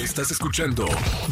[0.00, 0.86] Estás escuchando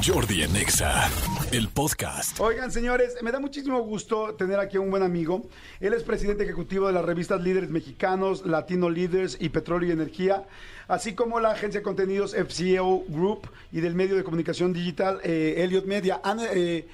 [0.04, 1.08] Jordi Anexa,
[1.52, 2.38] el podcast.
[2.38, 5.48] Oigan, señores, me da muchísimo gusto tener aquí a un buen amigo.
[5.80, 10.46] Él es presidente ejecutivo de las revistas Líderes Mexicanos, Latino Leaders y Petróleo y Energía,
[10.86, 15.54] así como la agencia de contenidos FCO Group y del medio de comunicación digital eh,
[15.64, 16.20] Elliot Media.
[16.22, 16.86] Han, eh,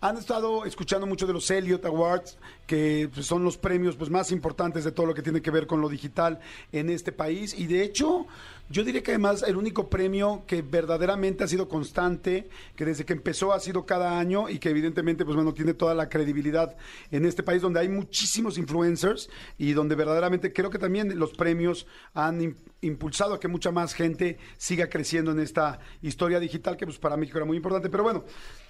[0.00, 4.30] han estado escuchando mucho de los Elliot Awards, que pues, son los premios pues, más
[4.30, 6.38] importantes de todo lo que tiene que ver con lo digital
[6.70, 7.52] en este país.
[7.58, 8.26] Y de hecho,
[8.70, 13.14] yo diría que además el único premio que verdaderamente ha sido constante, que desde que
[13.14, 16.76] empezó ha sido cada año y que evidentemente pues bueno tiene toda la credibilidad
[17.10, 21.86] en este país donde hay muchísimos influencers y donde verdaderamente creo que también los premios
[22.12, 26.84] han im- impulsado a que mucha más gente siga creciendo en esta historia digital que
[26.84, 27.88] pues para México era muy importante.
[27.88, 28.24] Pero bueno,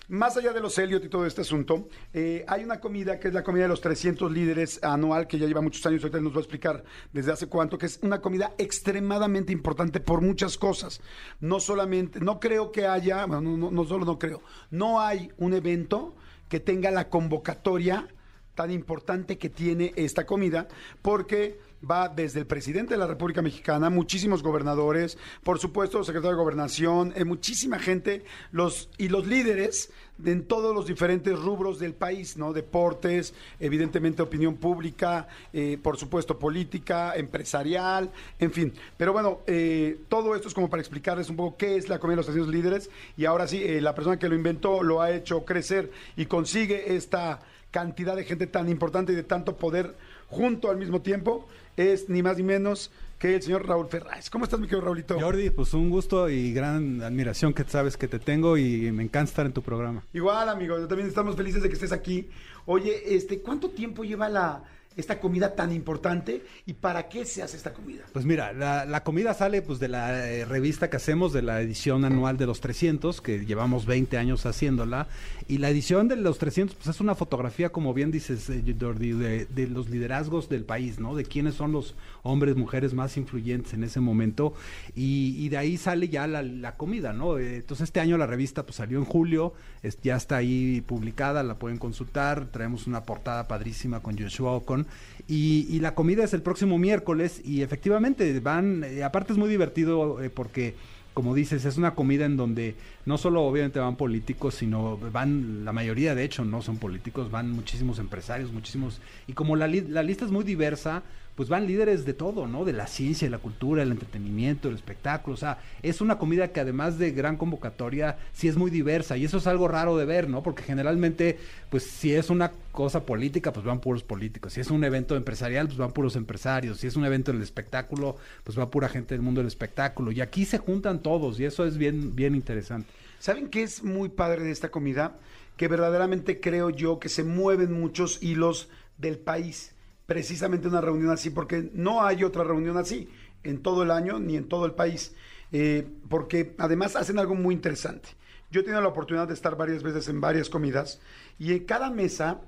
[0.09, 3.35] más allá de los Elliot y todo este asunto, eh, hay una comida que es
[3.35, 6.39] la comida de los 300 líderes anual, que ya lleva muchos años, ahorita nos va
[6.39, 11.01] a explicar desde hace cuánto, que es una comida extremadamente importante por muchas cosas.
[11.41, 15.31] No solamente, no creo que haya, bueno, no, no- no solo no creo, no hay
[15.37, 16.15] un evento
[16.49, 18.09] que tenga la convocatoria
[18.55, 20.67] tan importante que tiene esta comida,
[21.03, 26.43] porque va desde el presidente de la República Mexicana, muchísimos gobernadores, por supuesto, secretario de
[26.43, 31.95] Gobernación, eh, muchísima gente, los y los líderes de- en todos los diferentes rubros del
[31.95, 32.53] país, ¿no?
[32.53, 38.73] Deportes, evidentemente opinión pública, eh, por supuesto política, empresarial, en fin.
[38.97, 42.15] Pero bueno, eh, todo esto es como para explicarles un poco qué es la comida
[42.15, 45.45] de los 300 líderes y ahora sí, la persona que lo inventó lo ha hecho
[45.45, 47.39] crecer y consigue esta
[47.71, 49.95] cantidad de gente tan importante y de tanto poder
[50.29, 51.47] junto al mismo tiempo
[51.79, 54.31] es ni más ni menos que el señor Raúl Ferraz.
[54.31, 55.19] ¿Cómo estás, mi querido Raulito?
[55.19, 59.31] Jordi, pues un gusto y gran admiración que sabes que te tengo y me encanta
[59.31, 60.05] estar en tu programa.
[60.13, 62.29] Igual, amigo, yo también estamos felices de que estés aquí.
[62.67, 64.65] Oye, este, ¿cuánto tiempo lleva la
[64.99, 68.03] esta comida tan importante y para qué se hace esta comida?
[68.13, 71.61] Pues mira, la, la comida sale pues de la eh, revista que hacemos, de la
[71.63, 75.09] edición anual de los 300, que llevamos 20 años haciéndola,
[75.47, 79.13] y la edición de los 300 pues es una fotografía, como bien dices, eh, Jordi,
[79.13, 81.15] de, los liderazgos del país, ¿no?
[81.15, 81.95] De quiénes son los
[82.25, 84.53] hombres, mujeres más influyentes en ese momento,
[84.97, 87.39] y, y de ahí sale ya la, la comida, ¿no?
[87.39, 91.43] Eh, Entonces este año la revista pues salió en julio, es- ya está ahí publicada,
[91.45, 94.88] la pueden consultar, traemos una portada padrísima con Joshua Ocon,
[95.27, 100.23] y, la comida es el próximo miércoles, y efectivamente van, eh, aparte es muy divertido
[100.23, 100.75] eh, porque
[101.15, 105.73] como dices, es una comida en donde no solo obviamente van políticos, sino van, la
[105.73, 110.05] mayoría de hecho no son políticos, van muchísimos empresarios, muchísimos, y como la, li- la
[110.05, 111.03] lista es muy diversa,
[111.35, 112.65] pues van líderes de todo, ¿no?
[112.65, 116.61] De la ciencia, la cultura, el entretenimiento, el espectáculo, o sea, es una comida que
[116.61, 120.29] además de gran convocatoria, sí es muy diversa, y eso es algo raro de ver,
[120.29, 120.45] ¿no?
[120.45, 121.37] Porque generalmente,
[121.69, 125.67] pues si es una cosa política, pues van puros políticos, si es un evento empresarial,
[125.67, 129.23] pues van puros empresarios, si es un evento del espectáculo, pues va pura gente del
[129.23, 132.89] mundo del espectáculo, y aquí se juntan todos, y eso es bien, bien interesante.
[133.19, 135.17] ¿Saben qué es muy padre de esta comida?
[135.57, 139.73] Que verdaderamente creo yo que se mueven muchos hilos del país.
[140.07, 143.09] Precisamente una reunión así, porque no hay otra reunión así
[143.43, 145.17] en todo el año ni en todo el país.
[145.51, 148.11] Eh, porque además hacen algo muy interesante.
[148.53, 151.01] Yo he tenido la oportunidad de estar varias veces en varias comidas
[151.41, 152.41] y en cada mesa,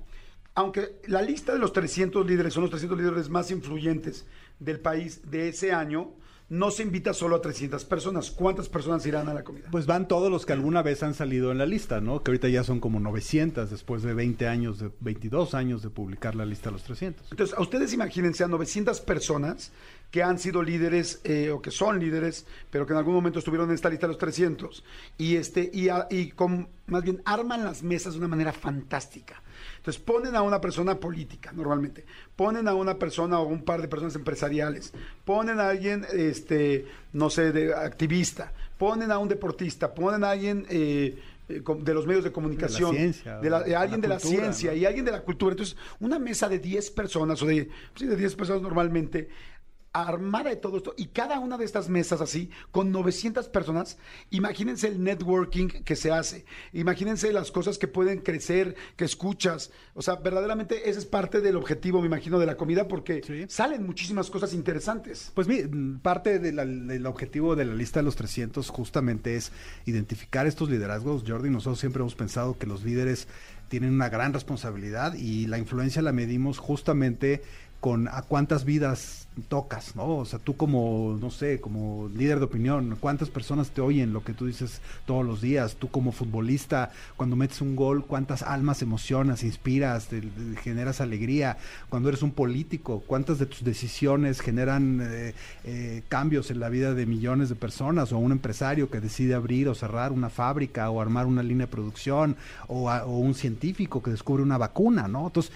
[0.55, 4.25] aunque la lista de los 300 líderes son los 300 líderes más influyentes
[4.59, 6.11] del país de ese año,
[6.49, 8.29] no se invita solo a 300 personas.
[8.29, 9.69] ¿Cuántas personas irán a la comida?
[9.71, 12.21] Pues van todos los que alguna vez han salido en la lista, ¿no?
[12.21, 16.35] Que ahorita ya son como 900 después de 20 años, de 22 años de publicar
[16.35, 17.31] la lista de los 300.
[17.31, 19.71] Entonces, a ustedes imagínense a 900 personas
[20.11, 23.69] que han sido líderes eh, o que son líderes, pero que en algún momento estuvieron
[23.69, 24.83] en esta lista de los 300
[25.17, 29.41] y este y, a- y con más bien arman las mesas de una manera fantástica.
[29.81, 32.05] Entonces ponen a una persona política normalmente,
[32.35, 34.93] ponen a una persona o un par de personas empresariales,
[35.25, 40.67] ponen a alguien, este, no sé, de activista, ponen a un deportista, ponen a alguien
[40.69, 41.17] eh,
[41.49, 42.91] eh, de los medios de comunicación,
[43.41, 44.77] de, la- de de la alguien de la cultura, ciencia ¿no?
[44.77, 45.53] y alguien de la cultura.
[45.53, 49.29] Entonces, una mesa de 10 personas o de, sí, de 10 personas normalmente
[49.93, 53.97] armada de todo esto y cada una de estas mesas así con 900 personas
[54.29, 60.01] imagínense el networking que se hace imagínense las cosas que pueden crecer que escuchas o
[60.01, 63.45] sea verdaderamente ese es parte del objetivo me imagino de la comida porque Sí.
[63.49, 65.47] salen muchísimas cosas interesantes Pues
[66.01, 69.51] parte de la- del objetivo de la lista de los 300 justamente es
[69.85, 71.23] identificar estos liderazgos.
[71.27, 73.27] Jordi, nosotros siempre hemos pensado que los líderes
[73.67, 77.41] tienen una gran responsabilidad y la influencia la medimos justamente
[77.81, 80.17] con a cuántas vidas tocas, ¿no?
[80.17, 84.23] O sea, tú como, no sé, como líder de opinión, cuántas personas te oyen lo
[84.23, 88.81] que tú dices todos los días, tú como futbolista, cuando metes un gol, cuántas almas
[88.83, 90.21] emocionas, inspiras, te,
[90.61, 91.57] generas alegría,
[91.89, 96.93] cuando eres un político, cuántas de tus decisiones generan eh, eh, cambios en la vida
[96.93, 101.01] de millones de personas, o un empresario que decide abrir o cerrar una fábrica, o
[101.01, 102.35] armar una línea de producción,
[102.67, 105.27] o, o un científico que descubre una vacuna, ¿no?
[105.27, 105.51] Entonces,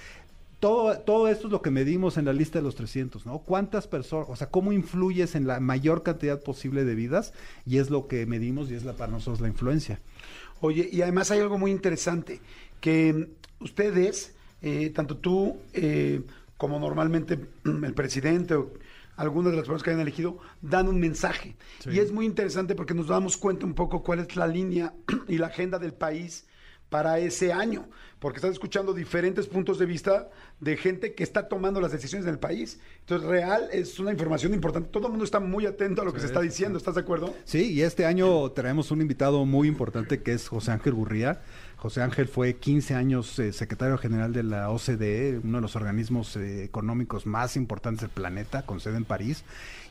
[0.65, 3.37] todo, todo esto es lo que medimos en la lista de los 300, ¿no?
[3.37, 7.33] ¿Cuántas personas, o sea, cómo influyes en la mayor cantidad posible de vidas?
[7.67, 9.99] Y es lo que medimos y es la, para nosotros la influencia.
[10.61, 12.41] Oye, y además hay algo muy interesante,
[12.81, 13.29] que
[13.59, 14.33] ustedes,
[14.63, 16.23] eh, tanto tú eh,
[16.57, 18.73] como normalmente el presidente o
[19.17, 21.57] algunas de las personas que hayan elegido, dan un mensaje.
[21.77, 21.91] Sí.
[21.91, 24.95] Y es muy interesante porque nos damos cuenta un poco cuál es la línea
[25.27, 26.47] y la agenda del país
[26.89, 27.87] para ese año,
[28.19, 30.29] porque estás escuchando diferentes puntos de vista
[30.59, 32.79] de gente que está tomando las decisiones en el país.
[33.01, 34.89] Entonces, real es una información importante.
[34.89, 36.77] Todo el mundo está muy atento a lo que sí, se está diciendo.
[36.77, 37.33] ¿Estás de acuerdo?
[37.43, 41.41] Sí, y este año traemos un invitado muy importante que es José Ángel Gurría.
[41.77, 46.35] José Ángel fue 15 años eh, secretario general de la OCDE, uno de los organismos
[46.35, 49.43] eh, económicos más importantes del planeta, con sede en París.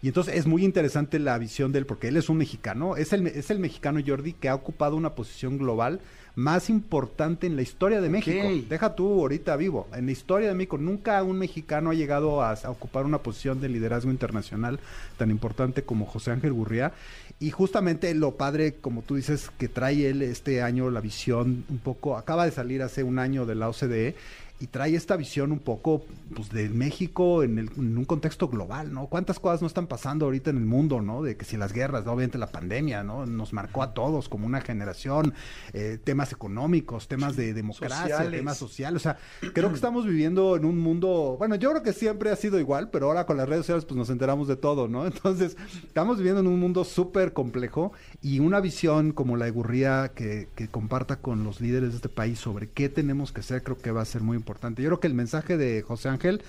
[0.03, 3.13] Y entonces es muy interesante la visión de él, porque él es un mexicano, es
[3.13, 6.01] el, es el mexicano Jordi que ha ocupado una posición global
[6.35, 8.47] más importante en la historia de México.
[8.69, 9.89] Deja tú ahorita vivo.
[9.95, 13.61] En la historia de México nunca un mexicano ha llegado a, a, ocupar una posición
[13.61, 14.81] de liderazgo internacional
[15.17, 16.93] tan importante como José Ángel Gurría.
[17.41, 21.79] Y justamente lo padre, como tú dices, que trae él este año la visión un
[21.79, 24.15] poco, acaba de salir hace un año de la OCDE
[24.61, 26.05] y trae esta visión un poco
[26.35, 29.07] pues, de México en, el, en, un contexto global, ¿no?
[29.07, 31.23] ¿Cuántas cosas no están pasando ahorita en el mundo, ¿no?
[31.23, 32.13] De que si las guerras, ¿no?
[32.13, 33.27] obviamente la pandemia, ¿no?
[33.27, 35.35] Nos marcó a todos como una generación,
[35.73, 38.39] eh, temas económicos, temas de democracia, Sociales.
[38.39, 39.19] temas sociales, o sea,
[39.53, 42.91] creo que estamos viviendo en un mundo, bueno, yo creo que siempre ha sido igual,
[42.91, 45.05] pero ahora con las redes sociales pues nos enteramos de todo, ¿no?
[45.15, 47.93] Entonces, estamos viviendo en un mundo súper complejo
[48.23, 52.09] y una visión como la de Gurría que, que comparta con los líderes de este
[52.09, 54.83] país sobre qué tenemos que hacer, creo que va a ser muy importante.
[54.83, 56.43] Yo creo que el mensaje de José Ángel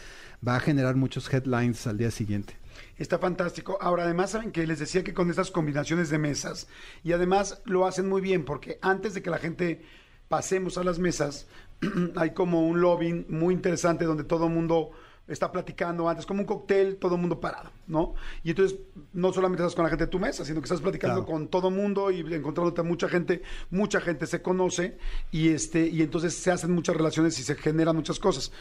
[0.46, 2.58] va a generar muchos headlines al día siguiente.
[2.98, 3.78] Está fantástico.
[3.80, 6.68] Ahora, además, saben que les decía que con estas combinaciones de mesas,
[7.06, 9.82] y además lo hacen muy bien, porque antes de que la gente
[10.28, 11.48] pasemos a las mesas,
[12.18, 14.92] hay como un lobbying muy interesante donde todo el mundo
[15.28, 18.14] está platicando antes, como un cóctel, todo el mundo parado, ¿no?
[18.44, 18.78] Y entonces
[19.14, 21.32] no solamente estás con la gente de tu mesa, sino que estás platicando claro.
[21.32, 23.42] con todo el mundo y encontrándote a mucha gente,
[23.72, 24.98] mucha gente se conoce
[25.32, 28.52] y este y entonces se hacen muchas relaciones y se generan muchas cosas.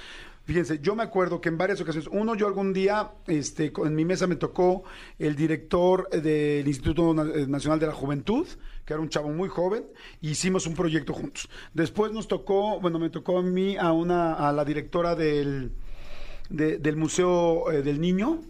[0.44, 4.04] Fíjense, yo me acuerdo que en varias ocasiones, uno, yo algún día, este, en mi
[4.04, 4.84] mesa me tocó
[5.18, 8.46] el director del Instituto Nacional de la Juventud,
[8.84, 9.86] que era un chavo muy joven,
[10.22, 11.48] e hicimos un proyecto juntos.
[11.72, 15.72] Después nos tocó, bueno, me tocó a mí, a una, a la directora del,
[16.48, 18.40] de, del Museo eh, del Niño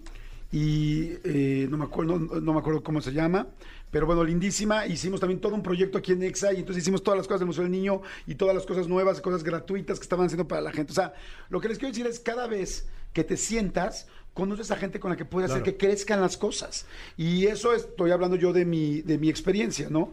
[0.52, 3.48] y eh, no, me acuerdo, no, no, me acuerdo cómo se llama,
[3.90, 4.86] pero bueno, lindísima.
[4.86, 7.48] Hicimos también todo un proyecto aquí en EXA y entonces hicimos todas las cosas del
[7.48, 10.72] Museo del Niño y todas las cosas nuevas, cosas gratuitas que estaban haciendo para la
[10.72, 10.92] gente.
[10.92, 11.14] O sea,
[11.48, 15.10] lo que les quiero decir es cada vez que te sientas, conoces a gente con
[15.10, 15.62] la que puedes claro.
[15.62, 16.86] hacer que crezcan las cosas.
[17.16, 20.12] Y eso estoy hablando yo de mi, de mi experiencia, ¿no?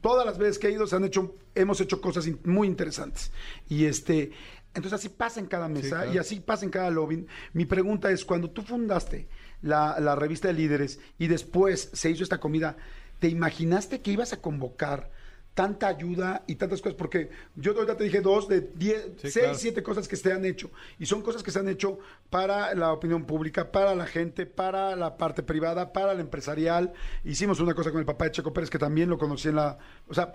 [0.00, 3.30] Todas las veces que he ido se han hecho, hemos hecho cosas muy interesantes.
[3.68, 4.32] Y este,
[4.78, 6.12] entonces así pasa en cada mesa sí, claro.
[6.14, 7.26] y así pasa en cada lobby.
[7.52, 9.28] Mi pregunta es, cuando tú fundaste
[9.62, 12.76] la, la, revista de líderes y después se hizo esta comida,
[13.18, 15.10] ¿te imaginaste que ibas a convocar
[15.54, 16.96] tanta ayuda y tantas cosas?
[16.96, 19.58] Porque yo ahorita te dije dos de diez, sí, seis, claro.
[19.58, 20.70] siete cosas que se han hecho.
[21.00, 21.98] Y son cosas que se han hecho
[22.30, 26.92] para la opinión pública, para la gente, para la parte privada, para la empresarial.
[27.24, 29.76] Hicimos una cosa con el papá de Checo Pérez que también lo conocí en la...
[30.06, 30.32] O sea,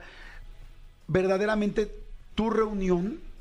[1.07, 1.89] verdaderamente
[2.35, 3.32] tu reunión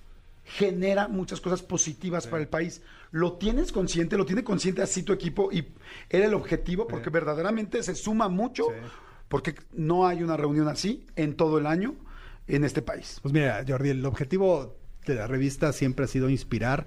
[0.44, 2.30] genera muchas cosas positivas sí.
[2.30, 2.82] para el país.
[3.11, 4.16] ¿Lo tienes consciente?
[4.16, 5.50] ¿Lo tiene consciente así tu equipo?
[5.52, 5.68] Y
[6.08, 7.12] era el objetivo porque sí.
[7.12, 8.75] verdaderamente se suma mucho sí.
[9.28, 11.94] porque no hay una reunión así en todo el año
[12.49, 13.18] en este país.
[13.22, 16.87] Pues mira, Jordi, el objetivo de la revista siempre ha sido inspirar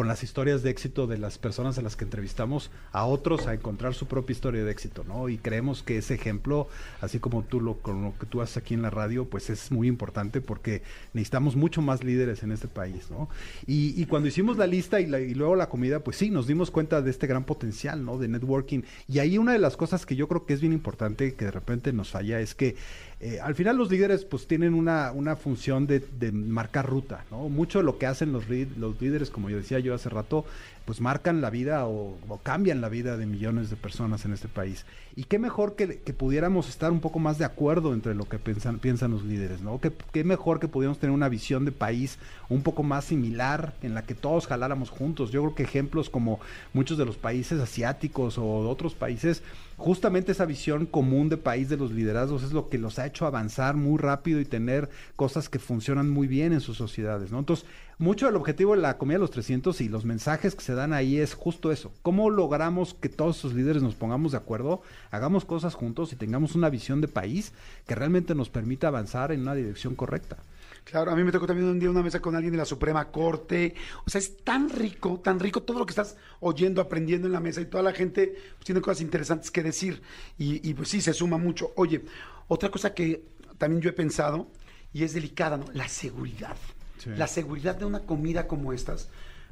[0.00, 3.52] con las historias de éxito de las personas a las que entrevistamos a otros a
[3.52, 5.28] encontrar su propia historia de éxito, ¿no?
[5.28, 6.68] Y creemos que ese ejemplo,
[7.02, 9.70] así como tú lo, con lo que tú haces aquí en la radio, pues es
[9.70, 10.80] muy importante porque
[11.12, 13.28] necesitamos mucho más líderes en este país, ¿no?
[13.66, 16.70] Y, cuando hicimos la lista y, la, y, luego la comida, pues sí, nos dimos
[16.70, 18.16] cuenta de este gran potencial, ¿no?
[18.16, 18.80] De networking.
[19.06, 21.50] Y ahí una de las cosas que yo creo que es bien importante, que de
[21.50, 22.74] repente nos falla, es que
[23.22, 27.50] eh, al final los líderes pues tienen una, una función de, marcar ruta, ¿no?
[27.50, 30.46] Mucho de lo que hacen los, los líderes, como yo decía yo hace rato,
[30.84, 34.86] pues marcan la vida o, cambian la vida de millones de personas en este país.
[35.16, 38.38] Y qué mejor que, que pudiéramos estar un poco más de acuerdo entre lo que
[38.38, 39.80] piensan, piensan los líderes, ¿no?
[39.80, 42.18] Qué, qué mejor que pudiéramos tener una visión de país
[42.48, 45.30] un poco más similar en la que todos jaláramos juntos.
[45.30, 46.40] Yo creo que ejemplos como
[46.72, 49.42] muchos de los países asiáticos o de otros países,
[49.76, 53.26] justamente esa visión común de país de los liderazgos es lo que los ha hecho
[53.26, 57.38] avanzar muy rápido y tener cosas que funcionan muy bien en sus sociedades, ¿no?
[57.38, 57.66] Entonces,
[58.00, 60.94] mucho del objetivo de la comida de los 300 y los mensajes que se dan
[60.94, 61.92] ahí es justo eso.
[62.00, 64.80] ¿Cómo logramos que todos esos líderes nos pongamos de acuerdo,
[65.10, 67.52] hagamos cosas juntos y tengamos una visión de país
[67.86, 70.38] que realmente nos permita avanzar en una dirección correcta?
[70.84, 73.08] Claro, a mí me tocó también un día una mesa con alguien de la Suprema
[73.08, 73.74] Corte.
[74.06, 77.40] O sea, es tan rico, tan rico todo lo que estás oyendo, aprendiendo en la
[77.40, 80.00] mesa y toda la gente pues, tiene cosas interesantes que decir.
[80.38, 81.72] Y, y, pues sí, se suma mucho.
[81.76, 82.02] Oye,
[82.48, 83.26] otra cosa que
[83.58, 84.48] también yo he pensado
[84.90, 85.66] y es delicada, ¿no?
[85.74, 86.56] La seguridad.
[87.02, 87.10] Sí.
[87.16, 89.08] La seguridad de una comida como estas.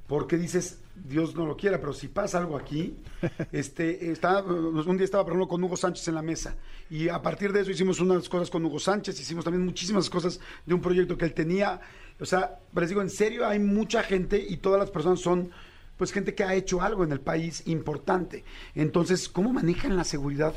[0.07, 2.97] Porque dices, Dios no lo quiera, pero si pasa algo aquí,
[3.53, 6.57] este, está, un día estaba, por ejemplo, con Hugo Sánchez en la mesa,
[6.89, 10.41] y a partir de eso hicimos unas cosas con Hugo Sánchez, hicimos también muchísimas cosas
[10.65, 11.79] de un proyecto que él tenía,
[12.19, 15.51] o sea, pero les digo, en serio, hay mucha gente y todas las personas son,
[15.99, 18.45] pues, gente que ha hecho algo en el país importante.
[18.75, 20.55] Entonces, ¿cómo manejan la seguridad?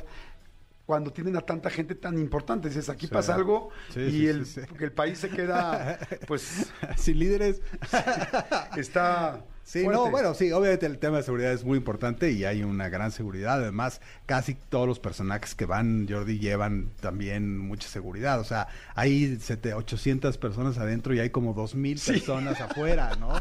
[0.91, 3.13] Cuando tienen a tanta gente tan importante, dices, aquí Sí.
[3.13, 4.45] pasa algo Sí, y sí, el,
[4.77, 7.62] el país se queda, pues, Sin líderes.
[8.75, 10.01] está Sí, fuerte.
[10.04, 13.10] no, bueno, sí, obviamente el tema de seguridad es muy importante y hay una gran
[13.12, 13.54] seguridad.
[13.62, 18.42] Además, casi todos los personajes que van, Jordi, llevan también mucha seguridad.
[18.42, 23.32] O sea, hay sete- 800 personas adentro y hay como 2.000 personas afuera, ¿no?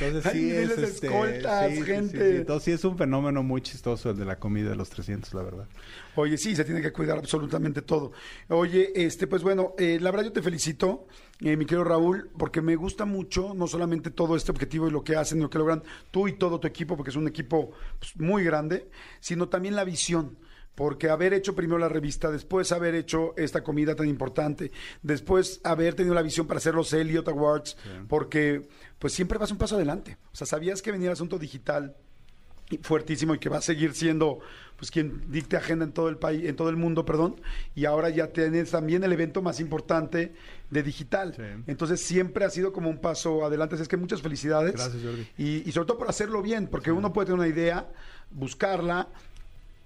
[0.00, 0.70] Entonces Hay sí es...
[0.78, 2.30] este, escoltas, sí, sí, sí, gente.
[2.30, 2.36] sí.
[2.38, 5.42] Entonces sí es un fenómeno muy chistoso el de la comida de los 300, la
[5.42, 5.66] verdad.
[6.16, 8.12] Oye, sí, se tiene que cuidar absolutamente todo.
[8.48, 11.06] Oye, este, pues bueno, eh, la verdad yo te felicito,
[11.40, 15.02] eh, mi querido Raúl, porque me gusta mucho, no solamente todo este objetivo y lo
[15.02, 17.72] que hacen y lo que logran tú y todo tu equipo, porque es un equipo
[17.98, 18.88] pues, muy grande,
[19.20, 20.38] sino también la visión.
[20.76, 24.72] Porque haber hecho primero la revista, después haber hecho esta comida tan importante,
[25.02, 27.76] después haber tenido la visión para hacer los Elliot Awards,
[28.08, 30.18] porque pues siempre vas un paso adelante.
[30.32, 31.94] O sea, sabías que venía el asunto digital,
[32.82, 34.40] fuertísimo y que va a seguir siendo
[34.84, 37.36] pues quien dicte agenda en todo el país, en todo el mundo, perdón,
[37.74, 40.34] y ahora ya tienes también el evento más importante
[40.68, 41.32] de digital.
[41.34, 41.42] Sí.
[41.66, 44.74] Entonces siempre ha sido como un paso adelante, así es que muchas felicidades.
[44.74, 45.26] Gracias, Jordi.
[45.38, 47.88] Y, y sobre todo por hacerlo bien, porque uno puede tener una idea,
[48.30, 49.08] buscarla,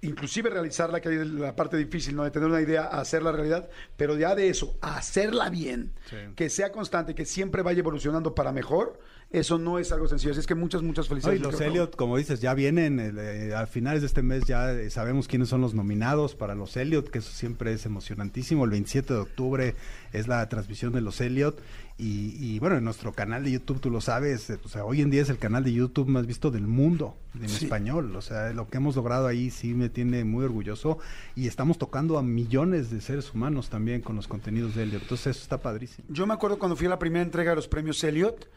[0.03, 2.25] inclusive realizarla, que es la parte difícil, ¿no?
[2.25, 6.17] De tener una idea, hacerla realidad, pero ya de eso, hacerla bien, Sí.
[6.35, 8.99] que sea constante, que siempre vaya evolucionando para mejor,
[9.31, 10.31] eso no es algo sencillo.
[10.33, 11.41] Así es que muchas, muchas No, felicidades.
[11.41, 14.89] y los Elliot, como dices, ya vienen eh, a finales de este mes, ya eh,
[14.91, 18.65] sabemos quiénes son los nominados para los Elliot, que eso siempre es emocionantísimo.
[18.65, 19.75] El 27 de octubre
[20.13, 21.61] es la transmisión de los Elliot.
[22.01, 25.03] Y, y, bueno, en nuestro canal de YouTube, tú lo sabes, eh, o sea, hoy
[25.03, 27.65] en día es el canal de YouTube más visto del mundo, en Sí.
[27.65, 28.15] español.
[28.15, 30.99] O sea, lo que hemos logrado ahí sí me tiene muy orgulloso.
[31.35, 35.03] Y estamos tocando a millones de seres humanos también con los contenidos de Elliot.
[35.03, 36.07] Entonces, eso está padrísimo.
[36.09, 38.49] Yo me acuerdo cuando fui a la primera entrega de los premios Elliot,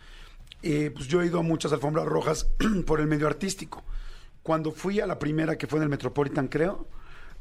[0.63, 2.49] eh, pues yo he ido a muchas alfombras rojas
[2.85, 3.83] por el medio artístico.
[4.43, 6.87] Cuando fui a la primera, que fue en el Metropolitan, creo,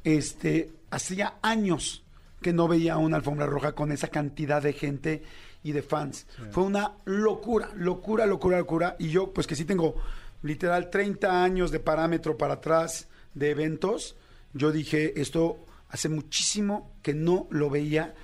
[0.05, 2.05] este, hacía años
[2.43, 5.23] que no veía una alfombra roja con esa cantidad de gente
[5.63, 6.27] y de fans.
[6.51, 8.97] Fue una locura, locura, locura, locura.
[8.99, 9.97] Y yo, pues que sí tengo
[10.43, 14.17] literal 30 años de parámetro para atrás de eventos,
[14.53, 18.15] yo dije, esto hace muchísimo que no lo veía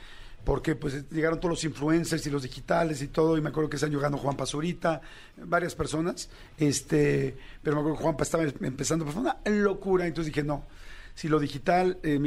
[0.46, 3.78] porque pues llegaron todos los influencers y los digitales y todo, y me acuerdo que
[3.78, 5.00] ese año ganó Juan Pazurita,
[5.38, 10.32] varias personas, este, pero me acuerdo que Juanpa estaba empezando, pues fue una locura, entonces
[10.32, 10.64] dije, no,
[11.16, 12.20] si lo digital, eh,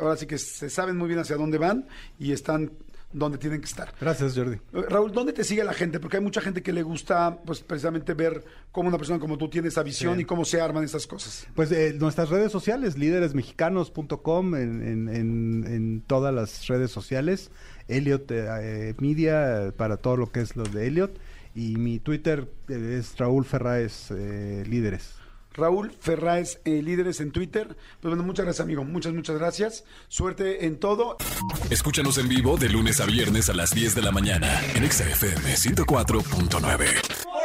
[0.00, 1.86] ahora sí que se saben muy bien hacia dónde van
[2.18, 2.72] y están
[3.12, 3.94] donde tienen que estar.
[4.00, 4.58] Gracias, Jordi.
[4.72, 5.98] Raúl, ¿dónde te sigue la gente?
[6.00, 9.48] Porque hay mucha gente que le gusta, pues precisamente ver cómo una persona como tú
[9.48, 10.22] tiene esa visión Sí.
[10.22, 11.46] y cómo se arman estas cosas.
[11.54, 17.50] Pues eh, nuestras redes sociales, líderesmexicanos.com, en, en, en, en todas las redes sociales,
[17.88, 21.18] Elliot eh, eh, Media, para todo lo que es lo de Elliot,
[21.54, 25.14] y mi Twitter es Raúl Ferraes eh, Líderes.
[25.56, 27.76] Raúl Ferráez, eh, líderes en Twitter.
[28.00, 28.84] Pues bueno, muchas gracias, amigo.
[28.84, 29.84] Muchas, muchas gracias.
[30.08, 31.16] Suerte en todo.
[31.70, 35.08] Escúchanos en vivo de lunes a viernes a las 10 de la mañana en Exa
[35.08, 37.35] FM 104.9.